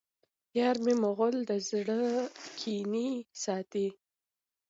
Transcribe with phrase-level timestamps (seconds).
[0.59, 2.01] یارمی مغل د زړه
[2.59, 3.09] کینې
[3.43, 3.87] ساتي